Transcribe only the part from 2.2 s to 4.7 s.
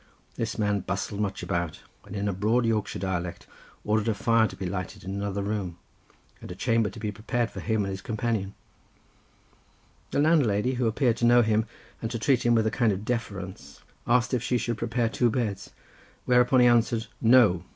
a broad Yorkshire dialect ordered a fire to be